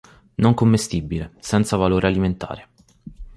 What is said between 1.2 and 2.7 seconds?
senza valore alimentare.